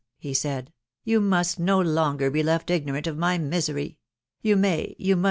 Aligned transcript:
"he 0.17 0.33
said," 0.33 0.73
you 1.03 1.19
must 1.21 1.59
no 1.59 1.79
longer 1.79 2.31
be 2.31 2.41
left 2.41 2.69
ignomntef 2.69 3.15
my 3.15 3.37
misery.... 3.37 3.99
you 4.41 4.55
may, 4.55 4.95
von. 4.99 5.19
must 5.19 5.19